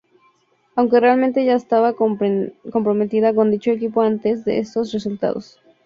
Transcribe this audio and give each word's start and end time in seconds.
Aunque 0.75 0.99
realmente 0.99 1.45
ya 1.45 1.53
estaba 1.53 1.93
comprometida 1.93 3.35
con 3.35 3.51
dicho 3.51 3.69
equipo 3.69 4.01
antes 4.01 4.43
de 4.45 4.57
esos 4.57 4.91
resultados. 4.93 5.59